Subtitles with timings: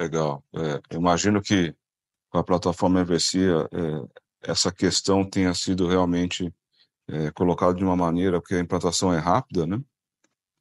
[0.00, 0.42] Legal.
[0.54, 1.74] É, imagino que
[2.30, 6.50] com a plataforma Evercia, é, essa questão tenha sido realmente
[7.06, 9.78] é, colocada de uma maneira, porque a implantação é rápida, né?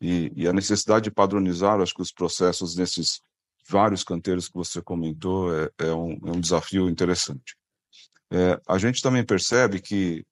[0.02, 3.22] E, e, a necessidade de padronizar, acho que os processos nesses
[3.70, 7.56] vários canteiros que você comentou é, é, um, é um, desafio interessante.
[8.32, 10.26] É, a gente também percebe que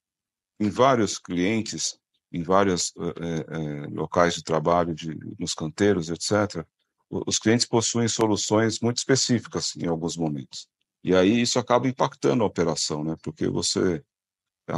[0.60, 1.98] em vários clientes,
[2.32, 6.66] em vários é, locais de trabalho, de, nos canteiros, etc.,
[7.10, 10.68] os clientes possuem soluções muito específicas em alguns momentos.
[11.04, 13.16] E aí isso acaba impactando a operação, né?
[13.22, 14.04] Porque você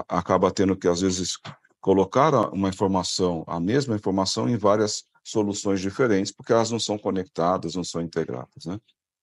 [0.08, 1.38] acaba tendo que, às vezes,
[1.82, 7.76] colocar uma informação, a mesma informação, em várias soluções diferentes, porque elas não são conectadas,
[7.76, 8.80] não são integradas, né?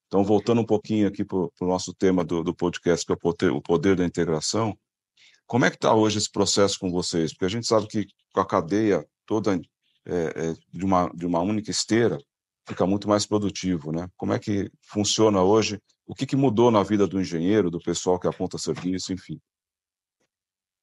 [0.06, 3.18] Então, voltando um pouquinho aqui para o nosso tema do, do podcast, que é o
[3.18, 4.76] poder, o poder da integração,
[5.46, 7.32] como é que está hoje esse processo com vocês?
[7.32, 9.60] Porque a gente sabe que com a cadeia toda é,
[10.06, 12.18] é, de, uma, de uma única esteira,
[12.66, 14.08] fica muito mais produtivo, né?
[14.16, 15.80] Como é que funciona hoje?
[16.06, 19.40] O que, que mudou na vida do engenheiro, do pessoal que aponta serviço, enfim?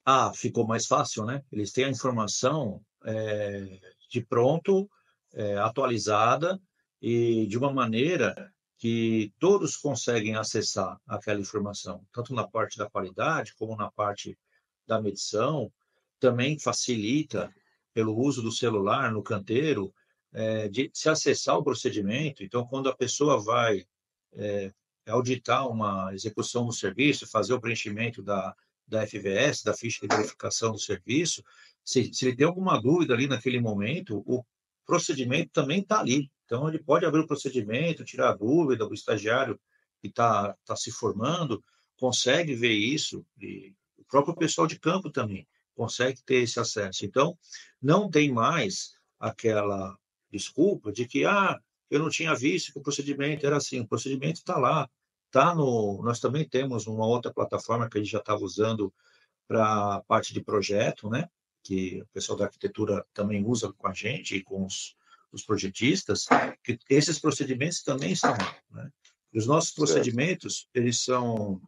[0.06, 1.44] Ah, ficou mais fácil, né?
[1.52, 4.90] Eles têm a informação é, de pronto,
[5.34, 6.60] é, atualizada
[7.02, 13.54] e de uma maneira que todos conseguem acessar aquela informação, tanto na parte da qualidade
[13.56, 14.38] como na parte
[14.86, 15.72] da medição.
[16.20, 17.54] Também facilita,
[17.94, 19.94] pelo uso do celular no canteiro,
[20.34, 22.44] é, de se acessar o procedimento.
[22.44, 23.86] Então, quando a pessoa vai
[24.34, 24.74] é,
[25.08, 28.56] auditar uma execução do serviço, fazer o preenchimento da,
[28.88, 31.44] da FVS, da ficha de verificação do serviço,
[31.84, 34.44] se, se ele tem alguma dúvida ali naquele momento, o
[34.86, 36.32] procedimento também está ali.
[36.46, 39.60] Então, ele pode abrir o procedimento, tirar a dúvida, o estagiário
[40.02, 41.64] que está tá se formando
[41.98, 47.06] consegue ver isso, e o próprio pessoal de campo também consegue ter esse acesso.
[47.06, 47.38] Então,
[47.82, 49.98] não tem mais aquela
[50.34, 53.80] desculpa de que, ah, eu não tinha visto que o procedimento era assim.
[53.82, 54.90] O procedimento está lá.
[55.32, 58.94] Tá no, nós também temos uma outra plataforma que a gente já estava usando
[59.48, 61.28] para a parte de projeto, né?
[61.64, 64.96] que o pessoal da arquitetura também usa com a gente e com os,
[65.32, 66.26] os projetistas,
[66.64, 68.56] que esses procedimentos também estão lá.
[68.70, 68.92] Né?
[69.34, 71.62] Os nossos procedimentos, eles são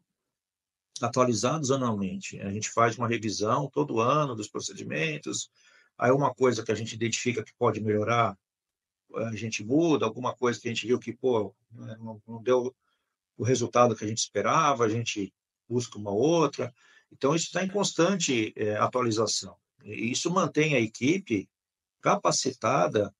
[1.01, 2.39] atualizados anualmente.
[2.41, 5.49] A gente faz uma revisão todo ano dos procedimentos.
[5.97, 8.37] Aí uma coisa que a gente identifica que pode melhorar,
[9.15, 12.75] a gente muda, alguma coisa que a gente viu que, pô, né, não, deu
[13.37, 15.33] o resultado que a gente esperava, a gente
[15.67, 16.73] busca uma outra.
[17.11, 19.55] Então, isso está em constante é, atualização.
[19.83, 21.49] E isso mantém a equipe
[22.01, 23.13] capacitada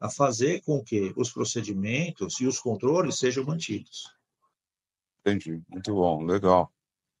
[0.00, 4.04] a fazer com que os procedimentos e os controles sejam mantidos.
[5.20, 6.72] Entendi, muito bom, legal.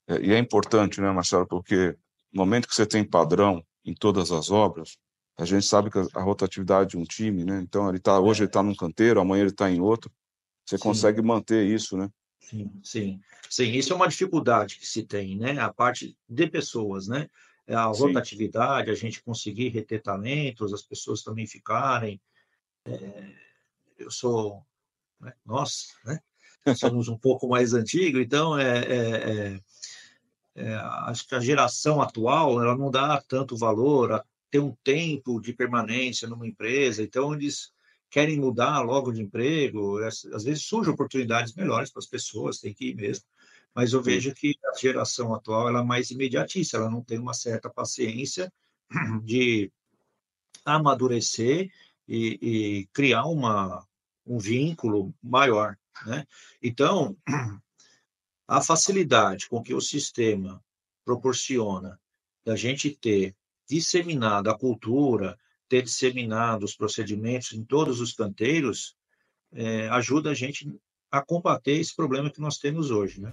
[0.08, 1.96] É, e é importante, né, Marcelo, porque
[2.32, 4.98] no momento que você tem padrão em todas as obras,
[5.38, 7.60] a gente sabe que a rotatividade de um time, né?
[7.62, 8.42] Então ele tá hoje é.
[8.42, 10.12] ele está num canteiro, amanhã ele está em outro.
[10.64, 10.82] Você sim.
[10.82, 12.08] consegue manter isso, né?
[12.40, 13.72] Sim, sim, sim.
[13.72, 15.58] Isso é uma dificuldade que se tem, né?
[15.58, 17.28] A parte de pessoas, né?
[17.68, 18.02] A sim.
[18.02, 22.20] rotatividade, a gente conseguir reter talentos, as pessoas também ficarem.
[22.84, 23.32] É,
[23.98, 24.62] eu sou,
[25.20, 25.32] né?
[25.46, 26.20] nós, né?
[26.76, 29.60] Somos um pouco mais antigos, então é, é, é,
[30.54, 35.40] é, acho que a geração atual ela não dá tanto valor a ter um tempo
[35.40, 37.72] de permanência numa empresa, então eles
[38.10, 42.90] querem mudar logo de emprego, às vezes surgem oportunidades melhores para as pessoas, tem que
[42.90, 43.24] ir mesmo,
[43.74, 47.32] mas eu vejo que a geração atual ela é mais imediatista, ela não tem uma
[47.32, 48.52] certa paciência
[49.24, 49.72] de
[50.66, 51.70] amadurecer
[52.06, 53.88] e, e criar uma,
[54.26, 56.26] um vínculo maior, né?
[56.62, 57.16] Então,
[58.46, 60.62] a facilidade com que o sistema
[61.06, 61.98] proporciona
[62.44, 63.34] da gente ter
[63.68, 68.94] disseminado a cultura, ter disseminado os procedimentos em todos os canteiros,
[69.52, 70.70] é, ajuda a gente
[71.10, 73.32] a combater esse problema que nós temos hoje, né?